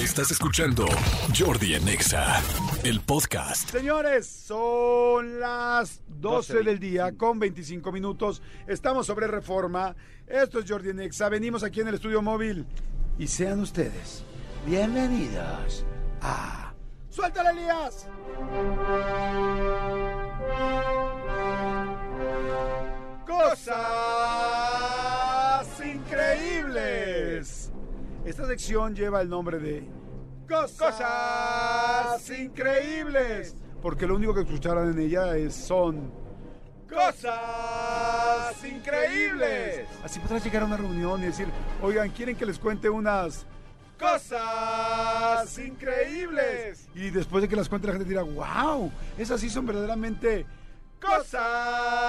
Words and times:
Estás 0.00 0.30
escuchando 0.30 0.86
Jordi 1.38 1.74
en 1.74 1.86
Exa, 1.86 2.40
el 2.84 3.02
podcast. 3.02 3.68
Señores, 3.68 4.26
son 4.26 5.38
las 5.38 6.00
12 6.08 6.62
del 6.62 6.78
día 6.78 7.12
con 7.18 7.38
25 7.38 7.92
minutos. 7.92 8.40
Estamos 8.66 9.06
sobre 9.06 9.26
reforma. 9.26 9.94
Esto 10.26 10.60
es 10.60 10.64
Jordi 10.66 10.94
Nexa. 10.94 11.28
Venimos 11.28 11.62
aquí 11.64 11.82
en 11.82 11.88
el 11.88 11.96
estudio 11.96 12.22
móvil. 12.22 12.64
Y 13.18 13.26
sean 13.26 13.60
ustedes 13.60 14.24
bienvenidos 14.64 15.84
a. 16.22 16.72
¡Suéltale, 17.10 17.50
Elías! 17.50 18.06
Cosas 23.26 23.76
increíbles. 25.84 27.70
Esta 28.24 28.46
sección 28.46 28.94
lleva 28.94 29.22
el 29.22 29.28
nombre 29.28 29.58
de 29.58 29.88
Cosas, 30.50 32.28
increíbles. 32.30 33.54
Porque 33.80 34.06
lo 34.06 34.16
único 34.16 34.34
que 34.34 34.40
escucharán 34.40 34.90
en 34.90 34.98
ella 34.98 35.36
es, 35.36 35.54
son 35.54 36.12
cosas 36.88 38.64
increíbles. 38.64 39.86
Así 40.02 40.18
podrás 40.18 40.44
llegar 40.44 40.64
a 40.64 40.66
una 40.66 40.76
reunión 40.76 41.22
y 41.22 41.26
decir, 41.26 41.46
oigan, 41.80 42.10
¿quieren 42.10 42.34
que 42.36 42.44
les 42.44 42.58
cuente 42.58 42.90
unas 42.90 43.46
cosas 43.96 45.56
increíbles? 45.58 46.88
Y 46.96 47.10
después 47.10 47.42
de 47.42 47.48
que 47.48 47.54
las 47.54 47.68
cuente 47.68 47.86
la 47.86 47.92
gente 47.92 48.08
dirá, 48.08 48.22
wow, 48.22 48.90
esas 49.16 49.40
sí 49.40 49.48
son 49.48 49.66
verdaderamente 49.66 50.46
cosas 51.00 51.99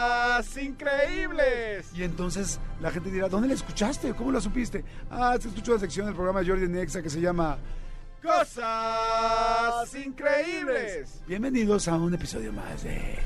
increíbles. 0.71 1.91
Y 1.95 2.03
entonces 2.03 2.59
la 2.79 2.91
gente 2.91 3.09
dirá, 3.11 3.27
¿dónde 3.29 3.47
la 3.47 3.53
escuchaste? 3.53 4.13
¿Cómo 4.13 4.31
la 4.31 4.41
supiste? 4.41 4.83
Ah, 5.09 5.37
se 5.39 5.49
escuchó 5.49 5.73
la 5.73 5.79
sección 5.79 6.05
del 6.05 6.15
programa 6.15 6.41
de 6.41 6.47
Jordi 6.49 6.67
Nexa 6.67 7.01
que 7.01 7.09
se 7.09 7.19
llama 7.21 7.57
Cosas 8.21 9.93
Increíbles. 9.95 11.21
Bienvenidos 11.27 11.87
a 11.87 11.95
un 11.95 12.13
episodio 12.13 12.53
más 12.53 12.83
de 12.83 13.17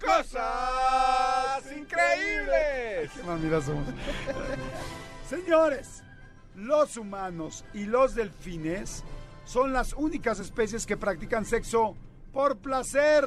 Cosas 0.00 1.64
Increíbles. 1.76 3.10
Qué 3.14 3.22
mamira 3.26 3.60
somos. 3.60 3.86
Señores, 5.28 6.02
los 6.54 6.96
humanos 6.96 7.64
y 7.74 7.84
los 7.84 8.14
delfines 8.14 9.02
son 9.44 9.72
las 9.72 9.92
únicas 9.92 10.38
especies 10.40 10.86
que 10.86 10.96
practican 10.96 11.44
sexo 11.44 11.96
por 12.32 12.58
placer. 12.58 13.24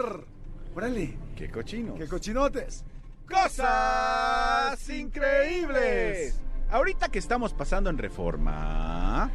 Órale, 0.76 1.18
¡Qué 1.36 1.50
cochino! 1.50 1.96
qué 1.96 2.08
cochinotes. 2.08 2.84
Cosas 3.30 4.90
increíbles. 4.90 6.40
Ahorita 6.72 7.10
que 7.10 7.20
estamos 7.20 7.54
pasando 7.54 7.90
en 7.90 7.98
reforma, 7.98 9.32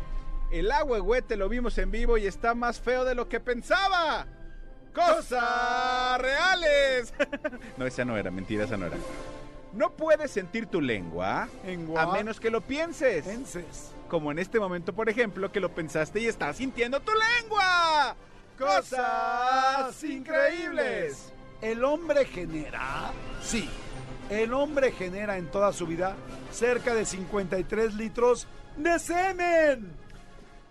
el 0.50 0.70
agua 0.70 1.00
huete 1.00 1.36
lo 1.36 1.48
vimos 1.48 1.78
en 1.78 1.90
vivo 1.90 2.18
y 2.18 2.26
está 2.26 2.54
más 2.54 2.80
feo 2.80 3.04
de 3.04 3.14
lo 3.14 3.28
que 3.28 3.40
pensaba. 3.40 4.26
¡Cosas 4.94 6.20
reales! 6.20 7.12
no, 7.76 7.86
esa 7.86 8.04
no 8.04 8.16
era, 8.16 8.30
mentira, 8.30 8.64
esa 8.64 8.76
no 8.76 8.86
era. 8.86 8.96
No 9.72 9.90
puedes 9.90 10.30
sentir 10.30 10.66
tu 10.66 10.80
lengua 10.80 11.48
a 11.96 12.06
menos 12.12 12.38
que 12.38 12.50
lo 12.50 12.60
pienses. 12.60 13.24
Penses. 13.24 13.92
Como 14.08 14.30
en 14.30 14.38
este 14.38 14.60
momento, 14.60 14.92
por 14.92 15.08
ejemplo, 15.08 15.50
que 15.50 15.58
lo 15.58 15.74
pensaste 15.74 16.20
y 16.20 16.26
estás 16.26 16.56
sintiendo 16.58 17.00
tu 17.00 17.10
lengua. 17.40 18.14
Cosas 18.56 20.04
increíbles. 20.04 21.32
El 21.60 21.82
hombre 21.82 22.26
genera, 22.26 23.10
sí, 23.42 23.68
el 24.30 24.52
hombre 24.54 24.92
genera 24.92 25.36
en 25.36 25.50
toda 25.50 25.72
su 25.72 25.86
vida 25.86 26.16
cerca 26.50 26.94
de 26.94 27.04
53 27.04 27.94
litros 27.94 28.46
de 28.76 28.98
semen. 28.98 29.92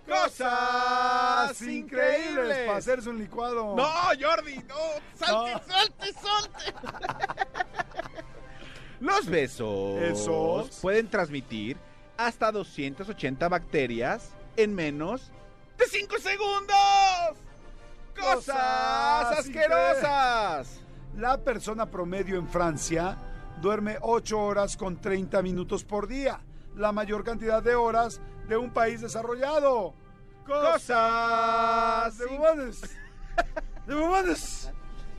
Cosas 0.07 1.61
increíbles 1.61 2.65
para 2.65 2.77
hacerse 2.77 3.09
un 3.09 3.17
licuado. 3.17 3.75
No, 3.75 3.87
Jordi, 4.19 4.57
no. 4.67 4.75
Salte, 5.15 5.53
No. 5.53 5.61
salte, 5.73 6.13
salte. 6.13 6.73
Los 8.99 9.25
besos 9.25 10.01
Esos. 10.01 10.79
pueden 10.81 11.09
transmitir 11.09 11.77
hasta 12.17 12.51
280 12.51 13.49
bacterias 13.49 14.29
en 14.55 14.73
menos 14.75 15.31
de 15.77 15.85
5 15.85 16.15
segundos. 16.19 17.37
Cosas 18.17 18.35
Cosas 18.35 19.39
asquerosas. 19.39 20.79
La 21.17 21.37
persona 21.37 21.85
promedio 21.85 22.37
en 22.37 22.47
Francia 22.47 23.17
duerme 23.61 23.97
8 24.01 24.39
horas 24.39 24.77
con 24.77 24.99
30 24.99 25.41
minutos 25.41 25.83
por 25.83 26.07
día, 26.07 26.41
la 26.75 26.91
mayor 26.91 27.23
cantidad 27.23 27.61
de 27.61 27.75
horas 27.75 28.21
de 28.47 28.57
un 28.57 28.71
país 28.71 29.01
desarrollado. 29.01 29.93
Cosas 30.45 32.17
de 32.17 32.25
bubones. 32.25 32.81
De 33.87 33.95
bubones. 33.95 34.71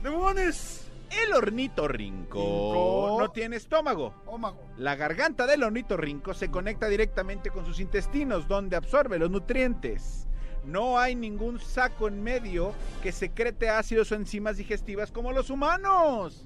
De 0.03 0.09
bubones. 0.09 0.81
El 1.23 1.33
ornitorrinco 1.33 2.39
Rinco. 2.39 3.17
no 3.19 3.31
tiene 3.31 3.55
estómago. 3.55 4.13
Ómago. 4.25 4.59
La 4.77 4.95
garganta 4.95 5.47
del 5.47 5.63
ornitorrinco 5.63 6.33
se 6.33 6.51
conecta 6.51 6.87
directamente 6.87 7.51
con 7.51 7.65
sus 7.65 7.79
intestinos, 7.79 8.47
donde 8.47 8.75
absorbe 8.75 9.17
los 9.17 9.31
nutrientes. 9.31 10.27
No 10.65 10.97
hay 10.97 11.15
ningún 11.15 11.59
saco 11.59 12.07
en 12.07 12.23
medio 12.23 12.73
que 13.03 13.11
secrete 13.11 13.69
ácidos 13.69 14.11
o 14.11 14.15
enzimas 14.15 14.57
digestivas 14.57 15.11
como 15.11 15.31
los 15.31 15.49
humanos. 15.49 16.45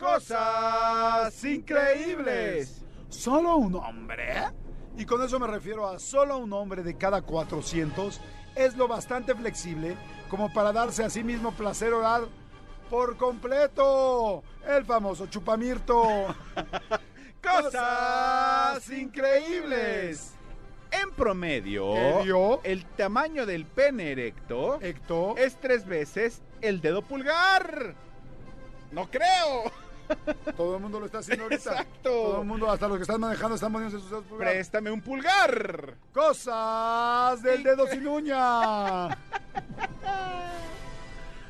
Cosas 0.00 1.44
increíbles. 1.44 2.82
Solo 3.10 3.56
un 3.56 3.74
hombre, 3.74 4.32
y 4.96 5.04
con 5.04 5.22
eso 5.22 5.38
me 5.38 5.46
refiero 5.46 5.86
a 5.86 5.98
solo 5.98 6.38
un 6.38 6.50
hombre 6.54 6.82
de 6.82 6.96
cada 6.96 7.20
400, 7.20 8.18
es 8.54 8.78
lo 8.78 8.88
bastante 8.88 9.34
flexible 9.34 9.98
como 10.30 10.50
para 10.54 10.72
darse 10.72 11.04
a 11.04 11.10
sí 11.10 11.22
mismo 11.22 11.52
placer 11.52 11.92
oral 11.92 12.28
por 12.88 13.18
completo. 13.18 14.42
El 14.66 14.86
famoso 14.86 15.26
chupamirto. 15.26 16.34
Cosas 17.42 18.88
increíbles. 18.90 20.32
En 20.92 21.10
promedio, 21.10 21.92
Medio. 21.92 22.60
el 22.64 22.86
tamaño 22.86 23.44
del 23.44 23.66
pene 23.66 24.12
erecto 24.12 24.80
es 25.36 25.56
tres 25.60 25.84
veces 25.84 26.40
el 26.62 26.80
dedo 26.80 27.02
pulgar. 27.02 27.94
No 28.92 29.08
creo. 29.10 29.70
Todo 30.56 30.76
el 30.76 30.82
mundo 30.82 31.00
lo 31.00 31.06
está 31.06 31.18
haciendo 31.18 31.44
ahorita. 31.44 31.70
Exacto. 31.70 32.00
Todo 32.02 32.40
el 32.40 32.46
mundo, 32.46 32.70
hasta 32.70 32.88
los 32.88 32.96
que 32.96 33.02
están 33.02 33.20
manejando, 33.20 33.54
están 33.54 33.72
poniéndose 33.72 34.02
sus 34.02 34.10
dedos. 34.10 34.24
Préstame 34.38 34.90
un 34.90 35.00
pulgar. 35.00 35.94
Cosas 36.12 37.42
del 37.42 37.62
dedo 37.62 37.86
sin 37.86 38.06
uña. 38.06 39.08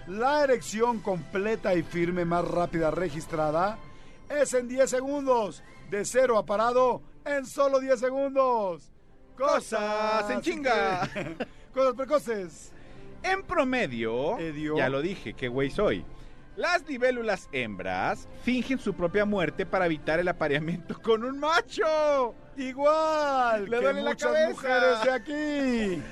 La 0.06 0.42
erección 0.42 1.00
completa 1.00 1.74
y 1.74 1.82
firme 1.82 2.24
más 2.24 2.44
rápida 2.44 2.90
registrada 2.90 3.78
es 4.28 4.54
en 4.54 4.66
10 4.66 4.90
segundos. 4.90 5.62
De 5.88 6.04
cero 6.04 6.38
a 6.38 6.44
parado 6.46 7.02
en 7.24 7.46
solo 7.46 7.80
10 7.80 8.00
segundos. 8.00 8.90
Cosas 9.36 10.28
en 10.30 10.40
chinga. 10.40 11.08
Cosas 11.74 11.94
precoces. 11.94 12.72
En 13.22 13.42
promedio, 13.42 14.38
Edio. 14.38 14.76
ya 14.76 14.88
lo 14.88 15.00
dije, 15.02 15.34
qué 15.34 15.48
güey 15.48 15.70
soy. 15.70 16.04
Las 16.60 16.86
libélulas 16.86 17.48
hembras 17.52 18.28
fingen 18.42 18.78
su 18.78 18.92
propia 18.92 19.24
muerte 19.24 19.64
para 19.64 19.86
evitar 19.86 20.20
el 20.20 20.28
apareamiento 20.28 20.94
con 21.02 21.24
un 21.24 21.40
macho. 21.40 22.34
Igual 22.54 23.64
Le 23.64 23.78
que 23.78 23.82
duele 23.82 24.02
la 24.02 24.10
muchas 24.10 24.30
cabeza. 24.30 24.50
mujeres 24.50 25.02
de 25.02 25.10
aquí. 25.10 26.02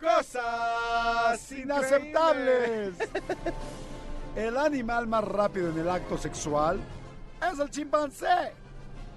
Cosas 0.00 1.50
inaceptables. 1.50 2.94
El 4.36 4.56
animal 4.56 5.08
más 5.08 5.24
rápido 5.24 5.70
en 5.70 5.78
el 5.78 5.90
acto 5.90 6.16
sexual 6.16 6.78
es 7.52 7.58
el 7.58 7.68
chimpancé. 7.70 8.52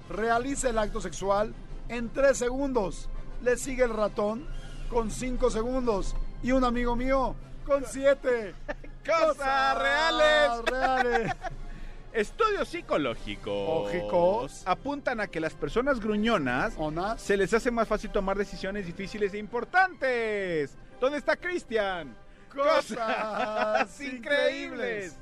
Realiza 0.09 0.72
el 0.72 0.79
acto 0.79 0.99
sexual 1.01 1.53
en 1.88 2.09
3 2.09 2.35
segundos. 2.35 3.09
Le 3.44 3.57
sigue 3.57 3.83
el 3.83 3.94
ratón 3.94 4.47
con 4.89 5.11
5 5.11 5.51
segundos. 5.51 6.16
Y 6.41 6.52
un 6.52 6.64
amigo 6.64 6.96
mío 6.96 7.35
con 7.64 7.85
7. 7.85 8.55
Cosas 9.09 9.78
reales. 9.78 10.66
reales. 10.66 11.32
Estudios 12.14 12.67
psicológicos 12.67 13.94
Lógicos. 13.94 14.64
apuntan 14.66 15.20
a 15.22 15.28
que 15.28 15.40
las 15.40 15.53
personas 15.53 16.00
gruñonas 16.00 16.73
Onas. 16.78 17.22
se 17.22 17.38
les 17.38 17.53
hace 17.53 17.70
más 17.70 17.88
fácil 17.88 18.09
tomar 18.09 18.35
decisiones 18.35 18.88
difíciles 18.88 19.34
e 19.34 19.38
importantes. 19.38 20.76
¿Dónde 21.00 21.20
está 21.20 21.35
Cristian? 21.35 22.16
Cosas 22.53 24.02
increíbles. 24.02 25.16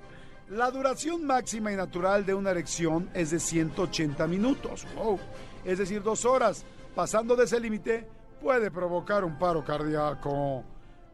La 0.49 0.71
duración 0.71 1.25
máxima 1.25 1.73
y 1.73 1.75
natural 1.75 2.25
de 2.25 2.33
una 2.33 2.51
erección 2.51 3.09
es 3.13 3.31
de 3.31 3.39
180 3.41 4.25
minutos. 4.27 4.87
Wow. 4.95 5.19
Es 5.65 5.77
decir, 5.77 6.01
dos 6.01 6.23
horas. 6.23 6.63
Pasando 6.95 7.35
de 7.35 7.43
ese 7.43 7.59
límite 7.59 8.07
puede 8.41 8.71
provocar 8.71 9.25
un 9.25 9.37
paro 9.37 9.63
cardíaco. 9.65 10.63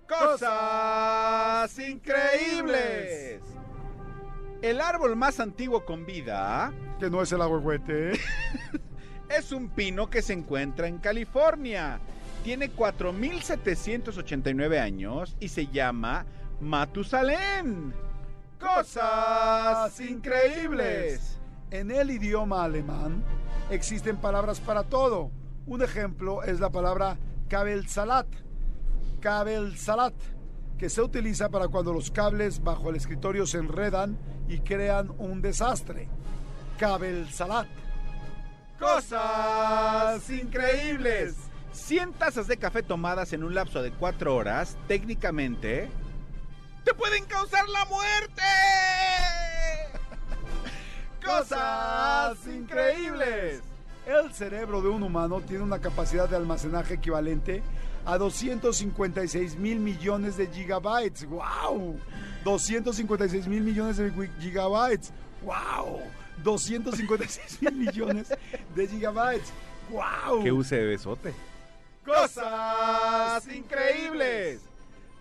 Cosas 0.08 0.40
increíbles. 1.80 3.42
El 4.62 4.82
árbol 4.82 5.16
más 5.16 5.40
antiguo 5.40 5.86
con 5.86 6.06
vida 6.06 6.74
Que 7.00 7.10
no 7.10 7.22
es 7.22 7.32
el 7.32 7.42
agüehuete. 7.42 8.20
es 9.30 9.52
un 9.52 9.70
pino 9.70 10.10
que 10.10 10.22
se 10.22 10.34
encuentra 10.34 10.88
en 10.88 11.00
California 11.00 12.00
Tiene 12.44 12.72
4.789 12.72 14.80
años 14.80 15.36
y 15.40 15.48
se 15.48 15.68
llama 15.68 16.26
Matusalén. 16.60 17.94
Cosas 18.60 20.00
increíbles. 20.00 21.40
En 21.72 21.90
el 21.92 22.12
idioma 22.12 22.64
alemán 22.64 23.24
existen 23.70 24.18
palabras 24.18 24.60
para 24.60 24.84
todo. 24.84 25.32
Un 25.66 25.82
ejemplo 25.82 26.44
es 26.44 26.60
la 26.60 26.70
palabra 26.70 27.18
kabelsalat. 27.50 28.28
Kabelsalat, 29.22 30.14
que 30.78 30.90
se 30.90 31.02
utiliza 31.02 31.50
para 31.50 31.68
cuando 31.68 31.94
los 31.94 32.12
cables 32.12 32.62
bajo 32.62 32.90
el 32.90 32.96
escritorio 32.96 33.46
se 33.46 33.58
enredan 33.58 34.18
y 34.48 34.60
crean 34.60 35.14
un 35.18 35.42
desastre. 35.42 36.08
Kabelsalat. 36.78 37.68
Cosas 38.80 40.30
increíbles. 40.30 41.36
100 41.72 42.14
tazas 42.14 42.48
de 42.48 42.58
café 42.58 42.84
tomadas 42.84 43.34
en 43.34 43.44
un 43.44 43.56
lapso 43.56 43.82
de 43.82 43.92
4 43.92 44.36
horas, 44.36 44.78
técnicamente, 44.88 45.90
te 46.84 46.94
pueden 46.94 47.26
causar 47.26 47.68
la 47.70 47.86
muerte. 47.86 48.42
Cosas 51.26 52.38
increíbles. 52.46 53.62
El 54.06 54.34
cerebro 54.34 54.82
de 54.82 54.90
un 54.90 55.02
humano 55.04 55.42
tiene 55.42 55.64
una 55.64 55.80
capacidad 55.80 56.28
de 56.28 56.36
almacenaje 56.36 56.96
equivalente 56.96 57.64
a 58.06 58.18
256 58.18 59.56
mil 59.58 59.80
millones 59.80 60.36
de 60.36 60.48
gigabytes. 60.48 61.26
¡Wow! 61.26 61.98
256 62.44 63.48
mil 63.48 63.62
millones 63.62 63.98
de 63.98 64.12
gigabytes. 64.42 65.14
¡Wow! 65.44 66.02
256 66.44 67.62
mil 67.62 67.74
millones 67.76 68.34
de 68.76 68.88
gigabytes. 68.88 69.54
¡Wow! 69.90 70.44
Que 70.44 70.52
use 70.52 70.84
besote. 70.84 71.34
Cosas 72.06 73.48
increíbles. 73.48 74.62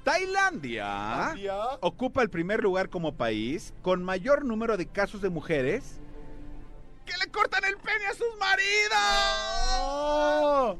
Tailandia 0.03 0.85
¿Tailandia? 0.85 1.57
ocupa 1.81 2.23
el 2.23 2.31
primer 2.31 2.61
lugar 2.61 2.89
como 2.89 3.15
país 3.15 3.73
con 3.83 4.03
mayor 4.03 4.45
número 4.45 4.77
de 4.77 4.87
casos 4.87 5.23
de 5.23 5.31
mujeres 5.31 6.01
cortan 7.43 7.65
el 7.65 7.77
pene 7.77 8.07
a 8.07 8.15
sus 8.15 8.39
maridos. 8.39 8.99
¡Oh! 9.79 10.79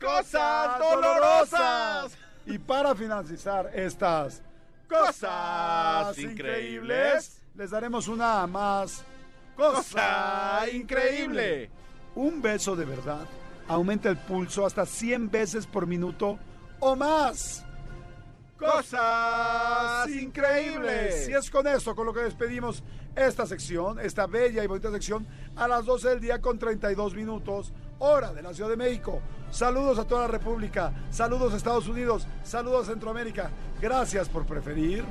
Cosas 0.00 0.78
dolorosas. 0.78 2.18
Y 2.46 2.58
para 2.58 2.94
finalizar 2.94 3.70
estas 3.72 4.42
Cosas 4.88 6.18
increíbles. 6.18 7.40
les 7.54 7.70
daremos 7.70 8.08
una 8.08 8.46
más 8.46 9.04
Cosa 9.56 10.64
increíble. 10.72 11.70
Un 12.14 12.42
beso 12.42 12.74
de 12.74 12.84
verdad 12.84 13.26
aumenta 13.68 14.08
el 14.08 14.16
pulso 14.16 14.66
hasta 14.66 14.84
100 14.84 15.30
veces 15.30 15.66
por 15.66 15.86
minuto 15.86 16.38
o 16.80 16.96
más. 16.96 17.64
Cosas 18.62 20.08
increíbles. 20.08 21.28
Y 21.28 21.32
es 21.32 21.50
con 21.50 21.66
esto 21.66 21.96
con 21.96 22.06
lo 22.06 22.14
que 22.14 22.20
despedimos 22.20 22.84
esta 23.16 23.44
sección, 23.44 23.98
esta 23.98 24.28
bella 24.28 24.62
y 24.62 24.68
bonita 24.68 24.90
sección, 24.92 25.26
a 25.56 25.66
las 25.66 25.84
12 25.84 26.10
del 26.10 26.20
día 26.20 26.40
con 26.40 26.60
32 26.60 27.14
minutos, 27.14 27.72
hora 27.98 28.32
de 28.32 28.40
la 28.40 28.54
Ciudad 28.54 28.70
de 28.70 28.76
México. 28.76 29.20
Saludos 29.50 29.98
a 29.98 30.06
toda 30.06 30.22
la 30.22 30.28
República, 30.28 30.92
saludos 31.10 31.52
a 31.52 31.56
Estados 31.56 31.88
Unidos, 31.88 32.26
saludos 32.44 32.88
a 32.88 32.92
Centroamérica. 32.92 33.50
Gracias 33.80 34.28
por 34.28 34.46
preferir. 34.46 35.04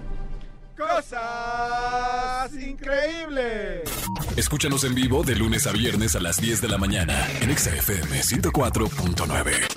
Cosas 0.78 2.54
increíbles. 2.54 3.82
Escúchanos 4.38 4.86
en 4.86 4.96
vivo 4.96 5.24
de 5.24 5.36
lunes 5.36 5.68
a 5.68 5.74
viernes 5.74 6.16
a 6.16 6.22
las 6.22 6.38
10 6.38 6.62
de 6.62 6.68
la 6.70 6.78
mañana 6.78 7.28
en 7.42 7.52
Exa 7.52 7.76
FM 7.76 8.22
104.9. 8.22 9.71